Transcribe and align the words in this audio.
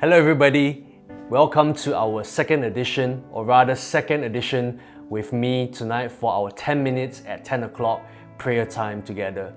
Hello, 0.00 0.16
everybody. 0.16 0.86
Welcome 1.28 1.74
to 1.74 1.94
our 1.94 2.24
second 2.24 2.64
edition, 2.64 3.22
or 3.32 3.44
rather, 3.44 3.74
second 3.74 4.24
edition 4.24 4.80
with 5.10 5.34
me 5.34 5.66
tonight 5.66 6.10
for 6.10 6.32
our 6.32 6.50
10 6.52 6.82
minutes 6.82 7.20
at 7.26 7.44
10 7.44 7.64
o'clock 7.64 8.00
prayer 8.38 8.64
time 8.64 9.02
together. 9.02 9.52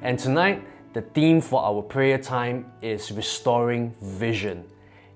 And 0.00 0.16
tonight, 0.16 0.64
the 0.92 1.02
theme 1.02 1.40
for 1.40 1.64
our 1.64 1.82
prayer 1.82 2.16
time 2.16 2.70
is 2.80 3.10
restoring 3.10 3.92
vision. 4.00 4.62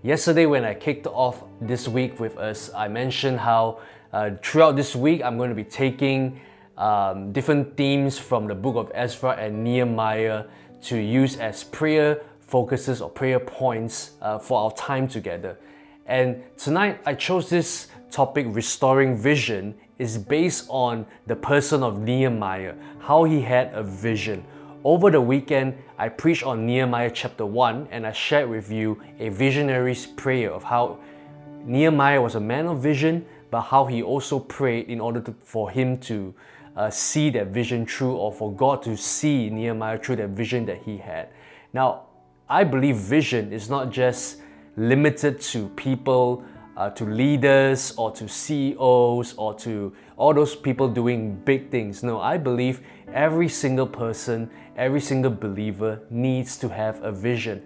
Yesterday, 0.03 0.47
when 0.47 0.65
I 0.65 0.75
kicked 0.75 1.07
off 1.07 1.45
this 1.61 1.87
week 1.87 2.19
with 2.19 2.37
us, 2.37 2.69
I 2.75 2.89
mentioned 2.89 3.39
how 3.39 3.79
uh, 4.13 4.31
throughout 4.43 4.75
this 4.75 4.97
week 4.97 5.23
I'm 5.23 5.37
going 5.37 5.51
to 5.51 5.55
be 5.55 5.63
taking 5.63 6.41
um, 6.77 7.31
different 7.31 7.77
themes 7.77 8.19
from 8.19 8.49
the 8.49 8.57
book 8.57 8.75
of 8.75 8.91
Ezra 8.97 9.37
and 9.37 9.63
Nehemiah 9.63 10.47
to 10.87 10.99
use 10.99 11.37
as 11.37 11.63
prayer 11.63 12.21
focuses 12.53 13.01
or 13.01 13.09
prayer 13.09 13.41
points 13.41 14.11
uh, 14.21 14.39
for 14.39 14.61
our 14.61 14.73
time 14.73 15.09
together. 15.09 15.57
And 16.05 16.43
tonight 16.59 17.01
I 17.07 17.15
chose 17.15 17.49
this 17.49 17.87
topic, 18.11 18.45
restoring 18.51 19.17
vision, 19.17 19.75
is 19.99 20.19
based 20.19 20.67
on 20.69 21.07
the 21.27 21.35
person 21.35 21.83
of 21.83 22.01
Nehemiah, 22.01 22.75
how 22.99 23.25
he 23.25 23.41
had 23.41 23.73
a 23.73 23.83
vision. 23.83 24.45
Over 24.85 25.11
the 25.11 25.21
weekend, 25.21 25.79
I 25.97 26.11
preached 26.11 26.43
on 26.43 26.67
Nehemiah 26.67 27.11
chapter 27.15 27.47
1 27.47 27.89
and 27.91 28.07
I 28.07 28.13
shared 28.13 28.51
with 28.51 28.71
you 28.71 29.01
a 29.19 29.31
visionary's 29.31 30.05
prayer 30.05 30.51
of 30.53 30.63
how 30.63 30.99
Nehemiah 31.65 32.21
was 32.21 32.35
a 32.35 32.41
man 32.41 32.67
of 32.67 32.81
vision, 32.81 33.25
but 33.51 33.63
how 33.63 33.87
he 33.87 34.03
also 34.03 34.39
prayed 34.39 34.91
in 34.91 35.01
order 35.01 35.23
to, 35.23 35.35
for 35.43 35.71
him 35.71 35.97
to 36.01 36.35
uh, 36.77 36.91
see 36.91 37.31
that 37.31 37.47
vision 37.47 37.87
through 37.87 38.15
or 38.15 38.31
for 38.31 38.53
God 38.53 38.83
to 38.83 38.95
see 38.95 39.49
Nehemiah 39.49 39.99
through 39.99 40.17
that 40.17 40.31
vision 40.31 40.67
that 40.67 40.83
he 40.83 40.99
had. 40.99 41.31
Now, 41.73 42.09
I 42.53 42.65
believe 42.65 42.97
vision 42.97 43.51
is 43.51 43.71
not 43.71 43.89
just 43.89 44.43
limited 44.77 45.41
to 45.53 45.69
people, 45.71 46.45
uh, 46.77 46.91
to 46.91 47.07
leaders, 47.07 47.95
or 47.97 48.11
to 48.11 48.29
CEOs, 48.29 49.33
or 49.39 49.55
to 49.55 49.95
all 50.19 50.35
those 50.35 50.55
people 50.55 50.87
doing 50.87 51.35
big 51.47 51.71
things. 51.71 52.03
No, 52.03 52.21
I 52.21 52.37
believe 52.37 52.83
every 53.15 53.49
single 53.49 53.87
person, 53.87 54.51
every 54.77 55.01
single 55.01 55.31
believer 55.31 56.01
needs 56.11 56.59
to 56.59 56.69
have 56.69 57.03
a 57.03 57.11
vision. 57.11 57.63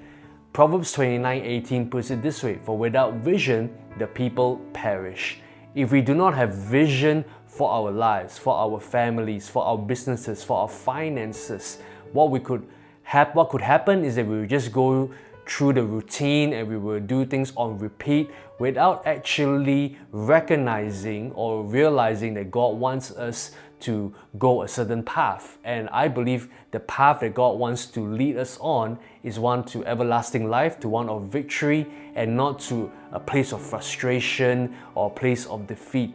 Proverbs 0.52 0.92
29:18 0.92 1.90
puts 1.90 2.12
it 2.12 2.22
this 2.22 2.44
way, 2.44 2.60
for 2.62 2.78
without 2.78 3.14
vision 3.14 3.76
the 3.98 4.06
people 4.06 4.60
perish. 4.72 5.40
If 5.74 5.90
we 5.90 6.00
do 6.00 6.14
not 6.14 6.32
have 6.34 6.54
vision 6.54 7.24
for 7.44 7.72
our 7.72 7.90
lives, 7.90 8.38
for 8.38 8.54
our 8.54 8.78
families, 8.78 9.48
for 9.48 9.64
our 9.64 9.78
businesses, 9.78 10.44
for 10.44 10.58
our 10.58 10.68
finances, 10.68 11.78
what 12.12 12.30
we 12.30 12.38
could 12.38 12.62
hap- 13.06 13.34
what 13.34 13.48
could 13.50 13.62
happen 13.62 14.04
is 14.04 14.16
that 14.16 14.26
we 14.26 14.40
would 14.40 14.50
just 14.50 14.72
go 14.72 15.10
through 15.46 15.72
the 15.72 15.82
routine 15.82 16.52
and 16.52 16.68
we 16.68 16.76
will 16.76 16.98
do 16.98 17.24
things 17.24 17.52
on 17.56 17.78
repeat 17.78 18.28
without 18.58 19.06
actually 19.06 19.96
recognizing 20.10 21.30
or 21.32 21.62
realizing 21.62 22.34
that 22.34 22.50
God 22.50 22.76
wants 22.76 23.12
us 23.12 23.52
to 23.78 24.12
go 24.38 24.62
a 24.62 24.68
certain 24.68 25.04
path. 25.04 25.58
And 25.62 25.88
I 25.90 26.08
believe 26.08 26.48
the 26.72 26.80
path 26.80 27.20
that 27.20 27.34
God 27.34 27.58
wants 27.58 27.86
to 27.86 28.00
lead 28.00 28.38
us 28.38 28.58
on 28.60 28.98
is 29.22 29.38
one 29.38 29.62
to 29.64 29.84
everlasting 29.86 30.50
life, 30.50 30.80
to 30.80 30.88
one 30.88 31.08
of 31.08 31.24
victory, 31.24 31.86
and 32.16 32.36
not 32.36 32.58
to 32.60 32.90
a 33.12 33.20
place 33.20 33.52
of 33.52 33.60
frustration 33.60 34.74
or 34.96 35.06
a 35.08 35.14
place 35.14 35.46
of 35.46 35.66
defeat. 35.68 36.12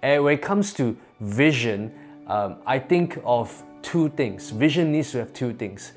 And 0.00 0.24
when 0.24 0.34
it 0.34 0.42
comes 0.42 0.72
to 0.74 0.96
vision, 1.20 1.92
um, 2.26 2.56
I 2.64 2.78
think 2.78 3.18
of 3.24 3.62
two 3.82 4.08
things. 4.10 4.50
Vision 4.50 4.92
needs 4.92 5.10
to 5.10 5.18
have 5.18 5.34
two 5.34 5.52
things. 5.52 5.92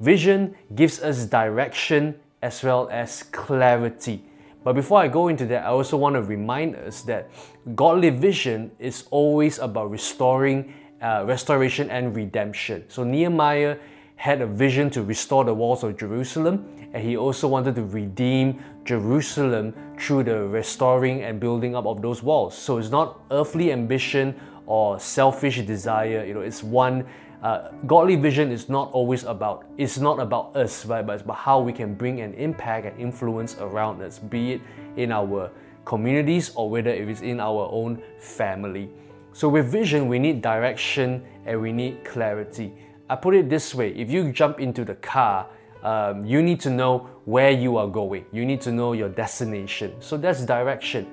Vision 0.00 0.54
gives 0.74 1.00
us 1.02 1.26
direction 1.26 2.14
as 2.42 2.62
well 2.62 2.88
as 2.90 3.22
clarity. 3.24 4.24
But 4.64 4.74
before 4.74 5.00
I 5.00 5.08
go 5.08 5.28
into 5.28 5.46
that, 5.46 5.64
I 5.64 5.68
also 5.68 5.96
want 5.96 6.14
to 6.14 6.22
remind 6.22 6.76
us 6.76 7.02
that 7.02 7.30
godly 7.74 8.10
vision 8.10 8.70
is 8.78 9.04
always 9.10 9.58
about 9.58 9.90
restoring, 9.90 10.74
uh, 11.00 11.24
restoration 11.26 11.90
and 11.90 12.14
redemption. 12.14 12.84
So 12.88 13.02
Nehemiah 13.02 13.78
had 14.16 14.40
a 14.40 14.46
vision 14.46 14.90
to 14.90 15.02
restore 15.02 15.44
the 15.44 15.54
walls 15.54 15.84
of 15.84 15.96
Jerusalem, 15.96 16.68
and 16.92 17.02
he 17.02 17.16
also 17.16 17.46
wanted 17.48 17.76
to 17.76 17.84
redeem 17.84 18.62
Jerusalem 18.84 19.74
through 19.98 20.24
the 20.24 20.48
restoring 20.48 21.22
and 21.22 21.38
building 21.38 21.76
up 21.76 21.86
of 21.86 22.02
those 22.02 22.22
walls. 22.22 22.56
So 22.56 22.78
it's 22.78 22.90
not 22.90 23.20
earthly 23.30 23.72
ambition 23.72 24.34
or 24.66 24.98
selfish 24.98 25.62
desire, 25.62 26.24
you 26.26 26.34
know, 26.34 26.40
it's 26.40 26.62
one 26.62 27.06
uh, 27.42 27.68
godly 27.86 28.16
vision 28.16 28.50
is 28.50 28.68
not 28.68 28.90
always 28.92 29.22
about 29.24 29.64
it's 29.76 29.98
not 29.98 30.18
about 30.18 30.56
us 30.56 30.84
right 30.86 31.06
but 31.06 31.12
it's 31.12 31.22
about 31.22 31.36
how 31.36 31.60
we 31.60 31.72
can 31.72 31.94
bring 31.94 32.20
an 32.20 32.34
impact 32.34 32.84
and 32.86 32.98
influence 33.00 33.56
around 33.60 34.02
us 34.02 34.18
be 34.18 34.54
it 34.54 34.60
in 34.96 35.12
our 35.12 35.50
communities 35.88 36.50
or 36.54 36.68
whether 36.68 36.90
it 36.90 37.08
is 37.08 37.22
in 37.22 37.40
our 37.40 37.66
own 37.72 38.00
family. 38.18 38.90
So 39.32 39.48
with 39.48 39.72
vision 39.72 40.06
we 40.06 40.18
need 40.18 40.42
direction 40.42 41.24
and 41.46 41.60
we 41.60 41.72
need 41.72 42.04
clarity. 42.04 42.74
I 43.08 43.16
put 43.16 43.34
it 43.34 43.48
this 43.48 43.74
way 43.74 43.94
if 43.94 44.10
you 44.10 44.30
jump 44.30 44.60
into 44.60 44.84
the 44.84 44.96
car 44.96 45.46
um, 45.82 46.26
you 46.26 46.42
need 46.42 46.60
to 46.60 46.70
know 46.70 47.08
where 47.24 47.52
you 47.52 47.76
are 47.76 47.86
going. 47.86 48.26
You 48.32 48.44
need 48.44 48.60
to 48.62 48.72
know 48.72 48.92
your 48.92 49.08
destination. 49.08 49.94
So 50.00 50.16
that's 50.16 50.44
direction. 50.44 51.06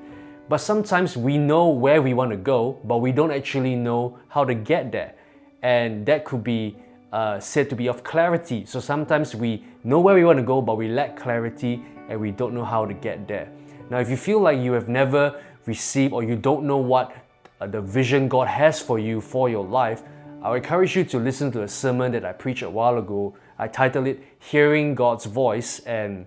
But 0.49 0.57
sometimes 0.57 1.15
we 1.15 1.37
know 1.37 1.69
where 1.69 2.01
we 2.01 2.13
want 2.13 2.31
to 2.31 2.37
go 2.37 2.77
but 2.83 2.97
we 2.97 3.11
don't 3.11 3.31
actually 3.31 3.75
know 3.75 4.19
how 4.27 4.43
to 4.43 4.53
get 4.53 4.91
there 4.91 5.15
and 5.61 6.05
that 6.05 6.25
could 6.25 6.43
be 6.43 6.75
uh, 7.11 7.39
said 7.39 7.69
to 7.69 7.75
be 7.75 7.87
of 7.87 8.03
clarity. 8.03 8.65
So 8.65 8.79
sometimes 8.79 9.35
we 9.35 9.63
know 9.83 9.99
where 9.99 10.15
we 10.15 10.25
want 10.25 10.37
to 10.39 10.43
go, 10.43 10.61
but 10.61 10.75
we 10.75 10.87
lack 10.87 11.15
clarity 11.17 11.83
and 12.09 12.19
we 12.19 12.31
don't 12.31 12.53
know 12.53 12.65
how 12.65 12.85
to 12.85 12.93
get 12.93 13.27
there. 13.27 13.49
Now, 13.89 13.99
if 13.99 14.09
you 14.09 14.17
feel 14.17 14.39
like 14.39 14.59
you 14.59 14.73
have 14.73 14.89
never 14.89 15.41
received 15.65 16.13
or 16.13 16.23
you 16.23 16.35
don't 16.35 16.65
know 16.65 16.77
what 16.77 17.15
uh, 17.61 17.67
the 17.67 17.81
vision 17.81 18.27
God 18.27 18.47
has 18.47 18.81
for 18.81 18.99
you 18.99 19.21
for 19.21 19.49
your 19.49 19.63
life, 19.63 20.03
I 20.43 20.55
encourage 20.55 20.95
you 20.95 21.03
to 21.05 21.17
listen 21.17 21.51
to 21.53 21.63
a 21.63 21.67
sermon 21.67 22.11
that 22.11 22.25
I 22.25 22.33
preached 22.33 22.63
a 22.63 22.69
while 22.69 22.97
ago. 22.97 23.35
I 23.57 23.67
titled 23.67 24.07
it 24.07 24.21
Hearing 24.39 24.93
God's 24.93 25.25
Voice, 25.25 25.79
and 25.79 26.25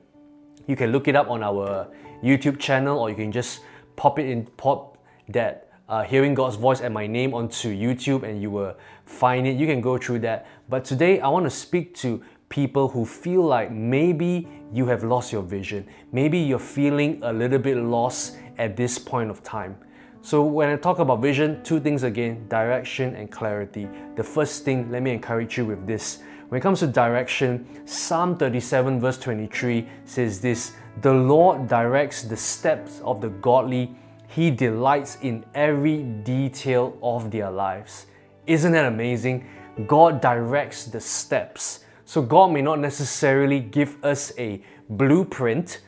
you 0.66 0.74
can 0.74 0.90
look 0.90 1.06
it 1.06 1.14
up 1.14 1.30
on 1.30 1.42
our 1.42 1.86
YouTube 2.22 2.58
channel 2.58 2.98
or 2.98 3.10
you 3.10 3.16
can 3.16 3.30
just 3.30 3.60
pop 3.96 4.18
it 4.18 4.28
in, 4.28 4.44
pop 4.56 4.98
that 5.28 5.67
uh, 5.88 6.02
hearing 6.02 6.34
God's 6.34 6.56
voice 6.56 6.80
and 6.80 6.92
my 6.92 7.06
name 7.06 7.32
onto 7.34 7.74
YouTube 7.74 8.22
and 8.22 8.40
you 8.42 8.50
will 8.50 8.76
find 9.04 9.46
it. 9.46 9.56
You 9.56 9.66
can 9.66 9.80
go 9.80 9.96
through 9.96 10.20
that. 10.20 10.46
But 10.68 10.84
today 10.84 11.20
I 11.20 11.28
want 11.28 11.46
to 11.46 11.50
speak 11.50 11.94
to 11.96 12.22
people 12.48 12.88
who 12.88 13.04
feel 13.04 13.42
like 13.42 13.70
maybe 13.70 14.48
you 14.72 14.86
have 14.86 15.04
lost 15.04 15.32
your 15.32 15.42
vision. 15.42 15.86
Maybe 16.12 16.38
you're 16.38 16.58
feeling 16.58 17.20
a 17.22 17.32
little 17.32 17.58
bit 17.58 17.76
lost 17.76 18.36
at 18.58 18.76
this 18.76 18.98
point 18.98 19.30
of 19.30 19.42
time. 19.42 19.76
So, 20.20 20.42
when 20.42 20.68
I 20.68 20.76
talk 20.76 20.98
about 20.98 21.22
vision, 21.22 21.62
two 21.62 21.78
things 21.78 22.02
again 22.02 22.48
direction 22.48 23.14
and 23.14 23.30
clarity. 23.30 23.88
The 24.16 24.24
first 24.24 24.64
thing, 24.64 24.90
let 24.90 25.02
me 25.02 25.12
encourage 25.12 25.56
you 25.56 25.64
with 25.64 25.86
this. 25.86 26.18
When 26.48 26.58
it 26.58 26.62
comes 26.62 26.80
to 26.80 26.86
direction, 26.86 27.66
Psalm 27.86 28.36
37, 28.36 29.00
verse 29.00 29.18
23 29.18 29.88
says 30.04 30.40
this 30.40 30.72
The 31.02 31.12
Lord 31.12 31.68
directs 31.68 32.22
the 32.24 32.36
steps 32.36 33.00
of 33.04 33.20
the 33.20 33.28
godly 33.28 33.94
he 34.38 34.52
delights 34.52 35.18
in 35.22 35.44
every 35.52 36.04
detail 36.22 36.96
of 37.02 37.28
their 37.28 37.50
lives. 37.50 38.06
Isn't 38.46 38.70
that 38.70 38.84
amazing? 38.84 39.44
God 39.88 40.20
directs 40.20 40.84
the 40.84 41.00
steps. 41.00 41.80
So, 42.04 42.22
God 42.22 42.52
may 42.52 42.62
not 42.62 42.78
necessarily 42.78 43.58
give 43.58 43.96
us 44.04 44.32
a 44.38 44.62
blueprint, 44.90 45.80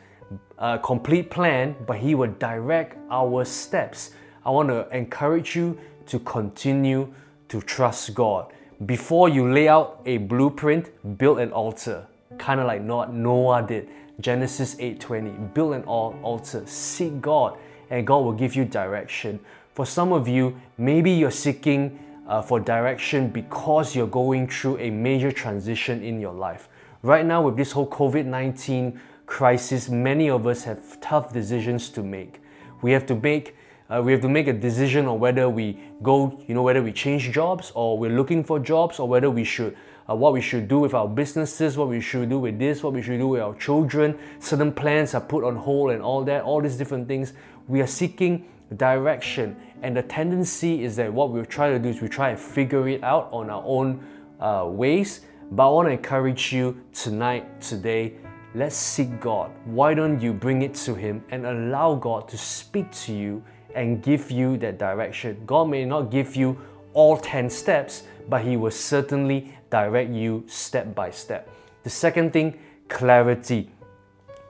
a 0.59 0.81
complete 0.81 1.31
plan, 1.31 1.77
but 1.87 1.99
He 1.99 2.17
will 2.17 2.33
direct 2.41 2.99
our 3.09 3.45
steps. 3.45 4.11
I 4.45 4.51
want 4.51 4.69
to 4.71 4.89
encourage 4.91 5.55
you 5.55 5.79
to 6.07 6.19
continue 6.19 7.15
to 7.51 7.61
trust 7.61 8.15
God. 8.15 8.53
Before 8.85 9.29
you 9.29 9.49
lay 9.53 9.69
out 9.69 10.03
a 10.07 10.17
blueprint, 10.19 10.91
build 11.19 11.39
an 11.39 11.53
altar, 11.53 12.05
kind 12.37 12.59
of 12.59 12.67
like 12.67 12.83
Noah 12.83 13.63
did. 13.63 13.89
Genesis 14.21 14.75
8:20. 14.81 15.55
Build 15.55 15.75
an 15.75 15.85
altar, 15.85 16.67
seek 16.67 17.21
God 17.21 17.57
and 17.91 18.07
God 18.07 18.19
will 18.19 18.33
give 18.33 18.55
you 18.55 18.65
direction. 18.65 19.41
For 19.75 19.85
some 19.85 20.13
of 20.13 20.29
you, 20.29 20.59
maybe 20.79 21.11
you're 21.11 21.31
seeking 21.31 21.99
uh, 22.27 22.41
for 22.41 22.61
direction 22.61 23.29
because 23.29 23.95
you're 23.95 24.07
going 24.07 24.49
through 24.49 24.79
a 24.79 24.91
major 24.91 25.33
transition 25.33 26.03
in 26.03 26.21
your 26.21 26.33
life. 26.33 26.69
Right 27.03 27.27
now, 27.27 27.43
with 27.43 27.57
this 27.57 27.73
whole 27.73 27.89
COVID 27.89 28.25
19 28.27 29.01
crisis, 29.27 29.89
many 29.89 30.31
of 30.31 30.47
us 30.47 30.65
have 30.65 31.01
tough 31.01 31.33
decisions 31.33 31.89
to 31.91 32.03
make. 32.03 32.41
We 32.83 32.93
have 32.93 33.07
to 33.07 33.15
make 33.15 33.57
uh, 33.91 34.01
we 34.01 34.13
have 34.13 34.21
to 34.21 34.29
make 34.29 34.47
a 34.47 34.53
decision 34.53 35.07
on 35.07 35.19
whether 35.19 35.49
we 35.49 35.77
go, 36.01 36.41
you 36.47 36.55
know, 36.55 36.63
whether 36.63 36.81
we 36.81 36.93
change 36.93 37.33
jobs 37.33 37.73
or 37.75 37.99
we're 37.99 38.17
looking 38.17 38.45
for 38.45 38.61
jobs 38.61 39.01
or 39.01 39.09
whether 39.09 39.29
we 39.29 39.43
should, 39.43 39.77
uh, 40.09 40.15
what 40.15 40.33
we 40.33 40.41
should 40.41 40.69
do 40.69 40.79
with 40.79 40.95
our 40.95 41.09
businesses, 41.09 41.77
what 41.77 41.89
we 41.89 42.01
should 42.01 42.29
do 42.29 42.39
with 42.39 42.57
this, 42.57 42.85
what 42.85 42.93
we 42.93 43.03
should 43.03 43.19
do 43.19 43.27
with 43.27 43.41
our 43.41 43.55
children. 43.57 44.17
Certain 44.39 44.73
plans 44.73 45.13
are 45.15 45.21
put 45.21 45.43
on 45.43 45.57
hold 45.57 45.91
and 45.91 46.03
all 46.03 46.23
that, 46.23 46.45
all 46.45 46.61
these 46.61 46.77
different 46.77 47.09
things 47.09 47.33
we 47.71 47.81
are 47.81 47.87
seeking 47.87 48.45
direction. 48.77 49.57
And 49.83 49.97
the 49.97 50.03
tendency 50.03 50.85
is 50.85 50.97
that 50.97 51.13
what 51.13 51.31
we 51.31 51.41
try 51.47 51.71
to 51.71 51.79
do 51.79 51.89
is 51.89 52.03
we 52.03 52.09
try 52.09 52.33
to 52.33 52.37
figure 52.37 52.89
it 52.89 53.03
out 53.05 53.29
on 53.33 53.49
our 53.49 53.63
own 53.65 54.05
uh, 54.41 54.67
ways. 54.67 55.21
But 55.53 55.69
I 55.69 55.71
want 55.71 55.89
to 55.89 55.93
encourage 55.93 56.53
you 56.53 56.83
tonight, 56.93 57.61
today, 57.61 58.15
let's 58.55 58.77
seek 58.77 59.21
God. 59.21 59.53
Why 59.65 59.95
don't 59.95 60.21
you 60.21 60.33
bring 60.33 60.63
it 60.63 60.75
to 60.87 60.95
Him 60.95 61.25
and 61.31 61.47
allow 61.47 61.95
God 61.95 62.29
to 62.29 62.37
speak 62.37 62.91
to 63.07 63.15
you 63.15 63.43
and 63.75 64.03
give 64.03 64.31
you 64.33 64.57
that 64.59 64.79
direction? 64.79 65.41
God 65.47 65.69
may 65.69 65.85
not 65.85 66.11
give 66.11 66.35
you 66.35 66.59
all 66.93 67.17
10 67.17 67.49
steps, 67.49 68.03
but 68.29 68.43
He 68.43 68.57
will 68.57 68.73
certainly 68.73 69.55
direct 69.71 70.11
you 70.11 70.45
step 70.49 70.93
by 70.95 71.11
step. 71.11 71.49
The 71.85 71.91
second 71.91 72.33
thing, 72.33 72.59
clarity. 72.89 73.71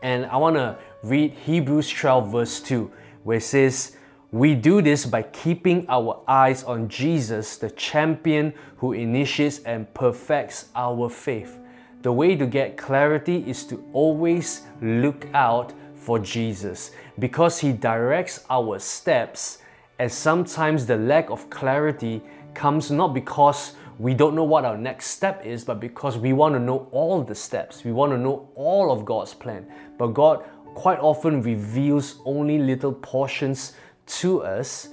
And 0.02 0.24
I 0.26 0.38
want 0.38 0.56
to 0.56 0.78
read 1.02 1.32
Hebrews 1.32 1.90
12, 1.90 2.32
verse 2.32 2.60
2, 2.60 2.90
where 3.24 3.38
it 3.38 3.42
says, 3.42 3.96
We 4.30 4.54
do 4.54 4.82
this 4.82 5.06
by 5.06 5.22
keeping 5.22 5.86
our 5.88 6.22
eyes 6.28 6.64
on 6.64 6.88
Jesus, 6.88 7.56
the 7.56 7.70
champion 7.70 8.54
who 8.76 8.92
initiates 8.92 9.60
and 9.60 9.92
perfects 9.94 10.68
our 10.74 11.08
faith. 11.08 11.58
The 12.02 12.12
way 12.12 12.34
to 12.36 12.46
get 12.46 12.76
clarity 12.76 13.44
is 13.46 13.64
to 13.66 13.84
always 13.92 14.62
look 14.80 15.26
out 15.34 15.74
for 15.94 16.18
Jesus 16.18 16.92
because 17.18 17.58
He 17.58 17.72
directs 17.72 18.44
our 18.48 18.78
steps, 18.78 19.58
and 19.98 20.10
sometimes 20.10 20.86
the 20.86 20.96
lack 20.96 21.28
of 21.28 21.50
clarity 21.50 22.22
comes 22.54 22.90
not 22.90 23.14
because 23.14 23.74
we 24.00 24.14
don't 24.14 24.34
know 24.34 24.44
what 24.44 24.64
our 24.64 24.78
next 24.78 25.08
step 25.08 25.44
is, 25.44 25.62
but 25.62 25.78
because 25.78 26.16
we 26.16 26.32
want 26.32 26.54
to 26.54 26.58
know 26.58 26.88
all 26.90 27.22
the 27.22 27.34
steps. 27.34 27.84
We 27.84 27.92
want 27.92 28.12
to 28.12 28.18
know 28.18 28.48
all 28.54 28.90
of 28.90 29.04
God's 29.04 29.34
plan. 29.34 29.66
But 29.98 30.14
God 30.14 30.42
quite 30.80 30.98
often 31.00 31.42
reveals 31.42 32.22
only 32.24 32.58
little 32.58 32.92
portions 32.92 33.74
to 34.06 34.42
us. 34.42 34.88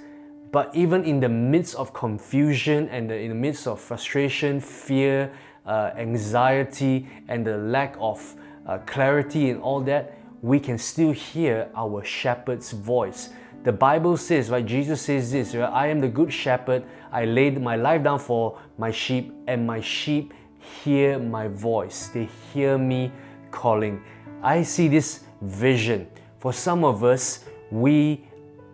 But 0.52 0.76
even 0.76 1.06
in 1.06 1.22
the 1.22 1.30
midst 1.30 1.76
of 1.76 1.94
confusion 1.94 2.90
and 2.90 3.10
in 3.10 3.30
the 3.30 3.36
midst 3.36 3.68
of 3.68 3.80
frustration, 3.80 4.60
fear, 4.60 5.32
uh, 5.66 5.92
anxiety, 5.96 7.08
and 7.30 7.48
the 7.48 7.58
lack 7.58 7.96
of 8.02 8.36
uh, 8.66 8.80
clarity 8.80 9.50
and 9.50 9.62
all 9.62 9.80
that, 9.84 10.18
we 10.42 10.60
can 10.60 10.78
still 10.78 11.14
hear 11.14 11.70
our 11.74 12.04
shepherd's 12.04 12.72
voice. 12.74 13.30
The 13.64 13.72
Bible 13.72 14.18
says, 14.18 14.50
right? 14.50 14.66
Jesus 14.66 15.02
says 15.02 15.32
this, 15.32 15.56
right? 15.56 15.72
I 15.72 15.88
am 15.88 16.02
the 16.02 16.10
good 16.10 16.34
shepherd. 16.34 16.84
I 17.14 17.24
laid 17.24 17.62
my 17.62 17.78
life 17.78 18.04
down 18.04 18.20
for 18.20 18.60
my 18.78 18.92
sheep, 18.92 19.34
and 19.48 19.66
my 19.66 19.80
sheep 19.80 20.34
hear 20.60 21.18
my 21.18 21.48
voice. 21.48 22.10
They 22.10 22.28
hear 22.54 22.78
me 22.78 23.10
calling. 23.52 24.04
I 24.44 24.64
see 24.64 24.90
this 24.90 25.27
vision. 25.42 26.08
For 26.40 26.54
some 26.54 26.84
of 26.84 27.04
us, 27.04 27.46
we 27.72 28.24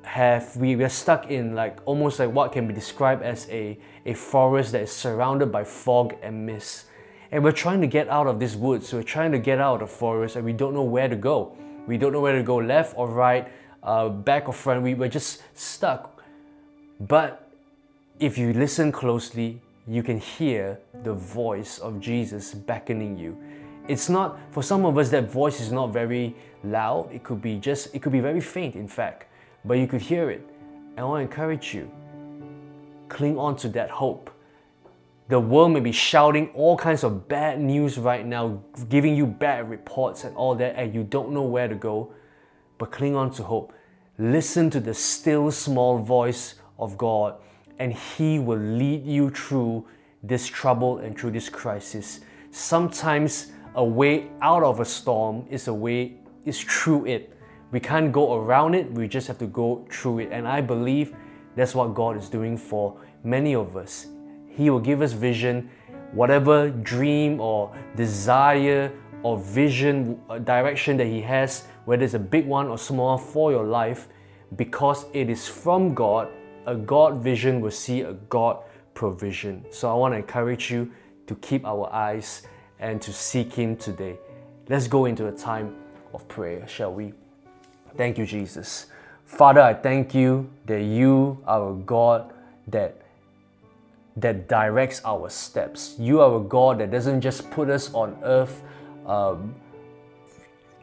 have 0.03 0.55
we, 0.57 0.75
we 0.75 0.83
are 0.83 0.89
stuck 0.89 1.31
in 1.31 1.55
like 1.55 1.77
almost 1.85 2.19
like 2.19 2.31
what 2.31 2.51
can 2.51 2.67
be 2.67 2.73
described 2.73 3.23
as 3.23 3.47
a, 3.49 3.77
a 4.05 4.13
forest 4.13 4.73
that 4.73 4.81
is 4.81 4.91
surrounded 4.91 5.51
by 5.51 5.63
fog 5.63 6.15
and 6.21 6.45
mist. 6.45 6.85
And 7.31 7.43
we're 7.43 7.51
trying 7.51 7.81
to 7.81 7.87
get 7.87 8.09
out 8.09 8.27
of 8.27 8.39
this 8.39 8.55
woods. 8.55 8.89
So 8.89 8.97
we're 8.97 9.03
trying 9.03 9.31
to 9.31 9.39
get 9.39 9.59
out 9.59 9.81
of 9.81 9.89
the 9.89 9.95
forest 9.95 10.35
and 10.35 10.45
we 10.45 10.53
don't 10.53 10.73
know 10.73 10.83
where 10.83 11.07
to 11.07 11.15
go. 11.15 11.57
We 11.87 11.97
don't 11.97 12.13
know 12.13 12.21
where 12.21 12.35
to 12.35 12.43
go 12.43 12.57
left 12.57 12.95
or 12.95 13.07
right, 13.07 13.47
uh, 13.81 14.09
back 14.09 14.47
or 14.47 14.53
front. 14.53 14.83
We, 14.83 14.93
we're 14.93 15.09
just 15.09 15.41
stuck. 15.55 16.21
But 16.99 17.49
if 18.19 18.37
you 18.37 18.53
listen 18.53 18.91
closely, 18.91 19.61
you 19.87 20.03
can 20.03 20.19
hear 20.19 20.79
the 21.03 21.13
voice 21.13 21.79
of 21.79 21.99
Jesus 21.99 22.53
beckoning 22.53 23.17
you. 23.17 23.37
It's 23.87 24.09
not, 24.09 24.39
for 24.51 24.63
some 24.63 24.85
of 24.85 24.97
us, 24.97 25.09
that 25.09 25.29
voice 25.29 25.59
is 25.59 25.71
not 25.71 25.91
very 25.91 26.35
loud. 26.63 27.11
It 27.11 27.23
could 27.23 27.41
be 27.41 27.57
just, 27.59 27.93
it 27.93 28.01
could 28.01 28.11
be 28.11 28.21
very 28.21 28.41
faint, 28.41 28.75
in 28.75 28.87
fact 28.87 29.27
but 29.65 29.75
you 29.75 29.87
could 29.87 30.01
hear 30.01 30.29
it. 30.29 30.45
And 30.91 30.99
I 30.99 31.03
want 31.03 31.19
to 31.19 31.31
encourage 31.31 31.73
you 31.73 31.89
cling 33.09 33.37
on 33.37 33.55
to 33.55 33.69
that 33.69 33.89
hope. 33.89 34.31
The 35.27 35.39
world 35.39 35.71
may 35.71 35.79
be 35.79 35.91
shouting 35.91 36.49
all 36.55 36.75
kinds 36.75 37.03
of 37.03 37.27
bad 37.27 37.59
news 37.59 37.97
right 37.97 38.25
now, 38.25 38.61
giving 38.89 39.15
you 39.15 39.27
bad 39.27 39.69
reports 39.69 40.23
and 40.23 40.35
all 40.35 40.55
that, 40.55 40.75
and 40.75 40.93
you 40.93 41.03
don't 41.03 41.31
know 41.31 41.43
where 41.43 41.67
to 41.67 41.75
go, 41.75 42.11
but 42.77 42.91
cling 42.91 43.15
on 43.15 43.31
to 43.31 43.43
hope. 43.43 43.71
Listen 44.17 44.69
to 44.71 44.79
the 44.79 44.93
still 44.93 45.51
small 45.51 45.99
voice 45.99 46.55
of 46.79 46.97
God, 46.97 47.35
and 47.79 47.93
He 47.93 48.39
will 48.39 48.59
lead 48.59 49.05
you 49.05 49.29
through 49.29 49.85
this 50.23 50.47
trouble 50.47 50.97
and 50.97 51.17
through 51.17 51.31
this 51.31 51.49
crisis. 51.49 52.19
Sometimes 52.51 53.52
a 53.75 53.83
way 53.83 54.29
out 54.41 54.63
of 54.63 54.79
a 54.79 54.85
storm 54.85 55.45
is 55.49 55.67
a 55.67 55.73
way 55.73 56.13
is 56.45 56.61
through 56.61 57.05
it. 57.05 57.35
We 57.71 57.79
can't 57.79 58.11
go 58.11 58.35
around 58.35 58.75
it, 58.75 58.91
we 58.91 59.07
just 59.07 59.27
have 59.27 59.39
to 59.39 59.47
go 59.47 59.85
through 59.91 60.19
it. 60.19 60.29
And 60.31 60.47
I 60.47 60.61
believe 60.61 61.15
that's 61.55 61.73
what 61.73 61.95
God 61.95 62.17
is 62.17 62.29
doing 62.29 62.57
for 62.57 62.99
many 63.23 63.55
of 63.55 63.75
us. 63.75 64.07
He 64.47 64.69
will 64.69 64.79
give 64.79 65.01
us 65.01 65.13
vision, 65.13 65.69
whatever 66.11 66.69
dream 66.69 67.39
or 67.39 67.75
desire 67.95 68.91
or 69.23 69.37
vision, 69.37 70.21
uh, 70.29 70.37
direction 70.37 70.97
that 70.97 71.07
He 71.07 71.21
has, 71.21 71.65
whether 71.85 72.03
it's 72.03 72.13
a 72.13 72.19
big 72.19 72.45
one 72.45 72.67
or 72.67 72.77
small 72.77 73.17
for 73.17 73.51
your 73.51 73.63
life, 73.63 74.07
because 74.55 75.05
it 75.13 75.29
is 75.29 75.47
from 75.47 75.95
God, 75.95 76.29
a 76.67 76.75
God 76.75 77.23
vision 77.23 77.61
will 77.61 77.71
see 77.71 78.01
a 78.01 78.13
God 78.13 78.57
provision. 78.93 79.65
So 79.71 79.89
I 79.89 79.95
want 79.95 80.13
to 80.13 80.17
encourage 80.17 80.69
you 80.69 80.91
to 81.25 81.35
keep 81.35 81.65
our 81.65 81.91
eyes 81.91 82.43
and 82.83 83.01
to 83.01 83.13
seek 83.13 83.53
Him 83.53 83.77
today. 83.77 84.17
Let's 84.67 84.87
go 84.87 85.05
into 85.05 85.27
a 85.27 85.31
time 85.31 85.73
of 86.13 86.27
prayer, 86.27 86.67
shall 86.67 86.93
we? 86.93 87.13
Thank 87.95 88.17
you, 88.17 88.25
Jesus. 88.25 88.87
Father, 89.25 89.61
I 89.61 89.73
thank 89.73 90.13
you 90.13 90.49
that 90.65 90.83
you 90.83 91.41
are 91.47 91.71
a 91.71 91.73
God 91.73 92.33
that 92.67 92.97
that 94.15 94.47
directs 94.47 95.01
our 95.05 95.27
steps. 95.27 95.95
You 95.97 96.21
are 96.21 96.37
a 96.37 96.39
God 96.39 96.79
that 96.79 96.91
doesn't 96.91 97.21
just 97.21 97.49
put 97.49 97.67
us 97.69 97.91
on 97.95 98.15
earth 98.23 98.61
um, 99.07 99.55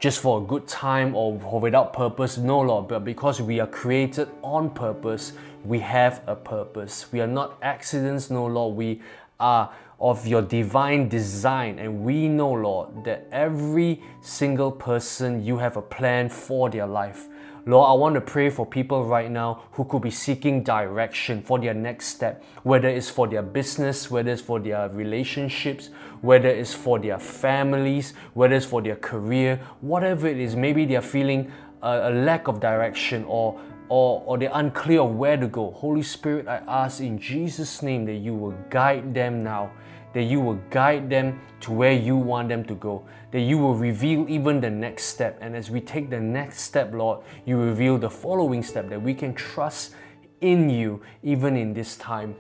just 0.01 0.21
for 0.21 0.43
a 0.43 0.45
good 0.45 0.67
time 0.67 1.15
or 1.15 1.35
without 1.61 1.93
purpose. 1.93 2.39
No, 2.39 2.61
Lord, 2.61 2.89
but 2.89 3.05
because 3.05 3.41
we 3.41 3.61
are 3.61 3.69
created 3.69 4.29
on 4.43 4.71
purpose, 4.71 5.33
we 5.65 5.79
have 5.79 6.23
a 6.27 6.35
purpose. 6.35 7.13
We 7.13 7.21
are 7.21 7.29
not 7.29 7.57
accidents, 7.63 8.31
no, 8.31 8.47
Lord. 8.47 8.75
We 8.75 9.01
are 9.39 9.71
of 10.01 10.27
your 10.27 10.43
divine 10.43 11.09
design. 11.09 11.79
And 11.79 12.03
we 12.03 12.29
know, 12.29 12.53
Lord, 12.53 13.05
that 13.05 13.27
every 13.31 14.03
single 14.23 14.73
person, 14.73 15.45
you 15.45 15.59
have 15.59 15.77
a 15.77 15.83
plan 15.83 16.29
for 16.29 16.71
their 16.71 16.87
life. 16.87 17.29
Lord, 17.67 17.91
I 17.91 17.93
want 17.93 18.15
to 18.15 18.23
pray 18.23 18.49
for 18.49 18.65
people 18.65 19.05
right 19.05 19.31
now 19.31 19.65
who 19.73 19.85
could 19.85 20.01
be 20.01 20.11
seeking 20.11 20.63
direction 20.63 21.43
for 21.43 21.59
their 21.59 21.75
next 21.75 22.07
step, 22.07 22.43
whether 22.63 22.89
it's 22.89 23.11
for 23.11 23.29
their 23.29 23.43
business, 23.43 24.11
whether 24.11 24.31
it's 24.31 24.41
for 24.41 24.59
their 24.59 24.89
relationships, 24.89 25.91
whether 26.23 26.49
it's 26.49 26.73
for 26.73 26.99
their 26.99 27.19
families, 27.19 28.15
whether 28.33 28.55
it's 28.55 28.65
for 28.65 28.81
their 28.81 28.97
career, 28.97 29.61
whatever 29.83 30.27
it 30.27 30.39
is. 30.39 30.57
Maybe 30.57 30.87
they're 30.87 31.03
feeling 31.03 31.53
a, 31.83 32.09
a 32.09 32.11
lack 32.11 32.49
of 32.49 32.61
direction 32.61 33.25
or 33.29 33.61
or, 33.91 34.23
or 34.25 34.39
they're 34.39 34.53
unclear 34.55 35.01
of 35.01 35.17
where 35.17 35.37
to 35.37 35.49
go. 35.49 35.73
Holy 35.73 36.03
Spirit, 36.03 36.47
I 36.47 36.63
ask 36.69 37.01
in 37.01 37.19
Jesus' 37.19 37.83
name 37.83 38.05
that 38.05 38.15
you 38.15 38.35
will 38.35 38.55
guide 38.71 39.13
them 39.13 39.43
now 39.43 39.73
that 40.13 40.25
you 40.25 40.41
will 40.41 40.59
guide 40.71 41.09
them 41.09 41.41
to 41.61 41.73
where 41.73 41.93
you 41.93 42.17
want 42.17 42.49
them 42.49 42.65
to 42.65 42.75
go, 42.75 43.05
that 43.31 43.41
you 43.41 43.59
will 43.59 43.75
reveal 43.75 44.29
even 44.29 44.61
the 44.61 44.71
next 44.71 45.05
step. 45.05 45.39
And 45.41 45.55
as 45.55 45.71
we 45.71 45.81
take 45.81 46.11
the 46.11 46.21
next 46.21 46.63
step, 46.63 46.93
Lord, 46.93 47.21
you 47.45 47.59
reveal 47.59 47.99
the 47.99 48.11
following 48.11 48.63
step 48.63 48.89
that 48.89 49.01
we 49.01 49.15
can 49.15 49.35
trust 49.35 49.95
in 50.41 50.71
you 50.71 51.03
even 51.23 51.57
in 51.57 51.73
this 51.75 51.97
time. 51.97 52.35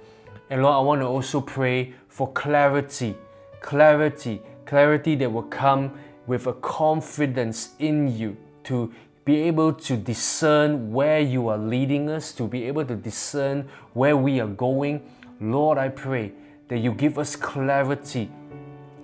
And 0.48 0.62
Lord, 0.62 0.74
I 0.74 0.80
want 0.80 1.00
to 1.00 1.06
also 1.06 1.40
pray 1.40 1.94
for 2.08 2.32
clarity, 2.32 3.14
clarity, 3.60 4.42
clarity 4.66 5.14
that 5.16 5.30
will 5.30 5.44
come 5.44 5.92
with 6.26 6.46
a 6.46 6.54
confidence 6.54 7.70
in 7.78 8.16
you 8.16 8.36
to 8.64 8.92
be 9.24 9.42
able 9.42 9.72
to 9.72 9.96
discern 9.96 10.92
where 10.92 11.20
you 11.20 11.48
are 11.48 11.58
leading 11.58 12.10
us, 12.10 12.32
to 12.32 12.48
be 12.48 12.64
able 12.64 12.84
to 12.84 12.96
discern 12.96 13.68
where 13.92 14.16
we 14.16 14.40
are 14.40 14.48
going. 14.48 15.02
Lord, 15.40 15.78
I 15.78 15.88
pray 15.88 16.32
that 16.70 16.78
you 16.78 16.92
give 16.92 17.18
us 17.18 17.36
clarity 17.36 18.30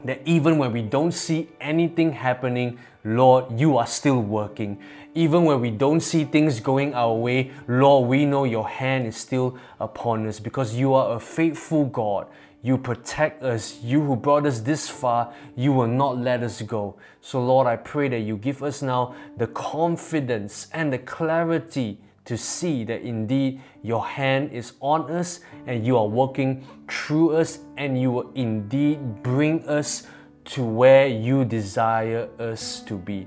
that 0.05 0.21
even 0.25 0.57
when 0.57 0.73
we 0.73 0.83
don't 0.83 1.13
see 1.13 1.49
anything 1.61 2.13
happening, 2.13 2.79
Lord, 3.05 3.59
you 3.59 3.77
are 3.77 3.87
still 3.87 4.21
working. 4.21 4.79
Even 5.15 5.45
when 5.45 5.61
we 5.61 5.71
don't 5.71 6.01
see 6.01 6.25
things 6.25 6.61
going 6.61 6.95
our 6.95 7.15
way, 7.15 7.51
Lord, 7.67 8.09
we 8.09 8.25
know 8.25 8.45
your 8.45 8.69
hand 8.69 9.07
is 9.07 9.17
still 9.17 9.59
upon 9.81 10.27
us 10.27 10.39
because 10.39 10.75
you 10.77 10.95
are 10.95 11.17
a 11.17 11.21
faithful 11.21 11.87
God. 11.87 12.29
You 12.63 12.79
protect 12.79 13.43
us. 13.43 13.83
You 13.83 14.01
who 14.01 14.15
brought 14.15 14.47
us 14.47 14.61
this 14.61 14.89
far, 14.89 15.33
you 15.57 15.73
will 15.73 15.89
not 15.89 16.19
let 16.19 16.43
us 16.43 16.63
go. 16.63 16.97
So, 17.21 17.45
Lord, 17.45 17.67
I 17.67 17.77
pray 17.77 18.09
that 18.09 18.21
you 18.21 18.37
give 18.37 18.63
us 18.63 18.83
now 18.83 19.15
the 19.37 19.47
confidence 19.49 20.69
and 20.73 20.93
the 20.93 20.99
clarity 20.99 21.99
to 22.27 22.37
see 22.37 22.85
that 22.85 23.03
indeed 23.03 23.63
your 23.83 24.05
hand 24.05 24.53
is 24.53 24.75
on 24.81 25.11
us 25.11 25.41
and 25.67 25.87
you 25.87 25.97
are 25.97 26.07
working 26.07 26.67
through 26.89 27.37
us 27.37 27.61
and 27.77 28.01
you 28.01 28.11
will 28.11 28.31
indeed 28.35 29.23
bring 29.23 29.67
us 29.67 30.07
to 30.45 30.63
where 30.63 31.07
you 31.07 31.45
desire 31.45 32.29
us 32.39 32.81
to 32.83 32.97
be. 32.97 33.27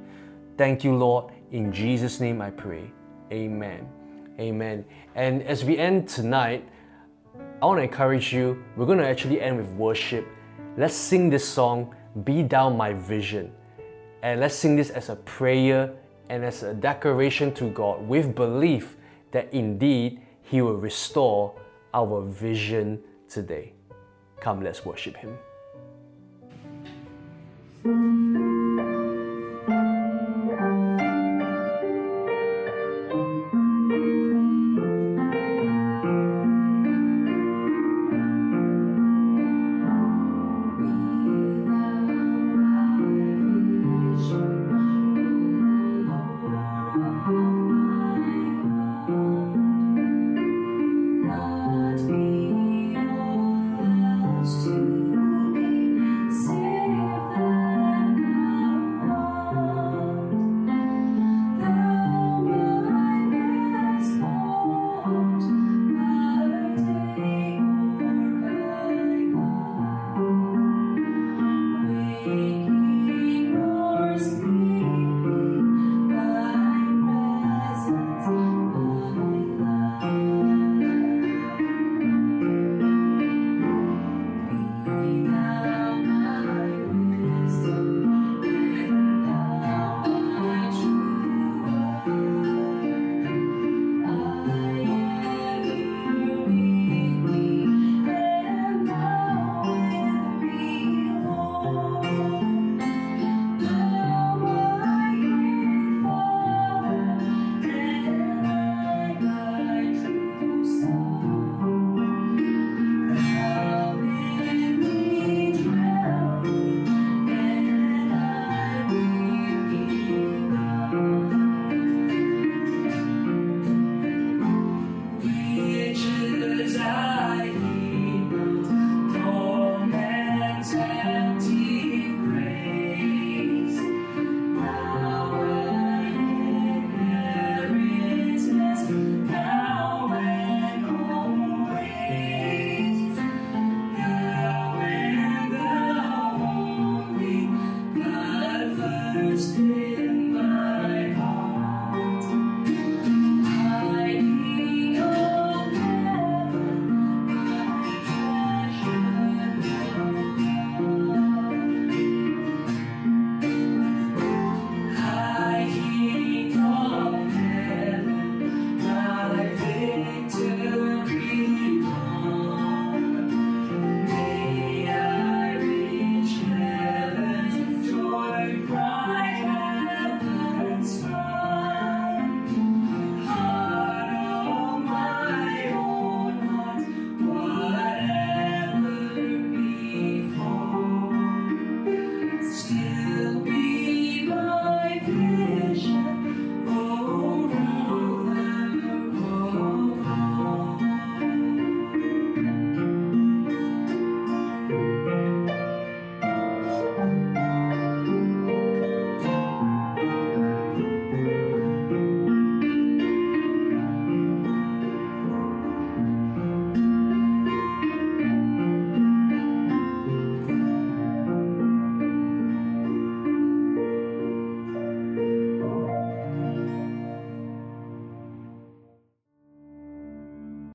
Thank 0.58 0.84
you, 0.84 0.96
Lord. 0.96 1.34
In 1.52 1.72
Jesus' 1.72 2.20
name 2.20 2.42
I 2.42 2.52
pray. 2.52 2.92
Amen. 3.32 3.88
Amen. 4.40 4.86
And 5.16 5.44
as 5.44 5.64
we 5.66 5.78
end 5.78 6.08
tonight, 6.08 6.68
I 7.62 7.66
want 7.66 7.80
to 7.80 7.84
encourage 7.84 8.34
you. 8.34 8.64
We're 8.76 8.86
going 8.86 9.00
to 9.00 9.08
actually 9.08 9.42
end 9.42 9.58
with 9.58 9.70
worship. 9.72 10.28
Let's 10.78 10.96
sing 10.96 11.30
this 11.30 11.48
song, 11.48 11.96
Be 12.24 12.44
Thou 12.44 12.70
My 12.70 12.94
Vision. 12.94 13.52
And 14.24 14.40
let's 14.40 14.56
sing 14.56 14.76
this 14.76 14.90
as 14.90 15.10
a 15.10 15.16
prayer 15.16 15.94
and 16.30 16.46
as 16.46 16.64
a 16.64 16.74
declaration 16.74 17.54
to 17.56 17.70
God 17.72 18.08
with 18.08 18.36
belief 18.36 18.96
that 19.32 19.54
indeed 19.54 20.22
He 20.44 20.62
will 20.62 20.78
restore 20.78 21.60
our 21.94 22.22
vision 22.22 23.02
today. 23.28 23.74
Come, 24.40 24.62
let's 24.64 24.86
worship 24.86 25.18
Him. 25.18 25.38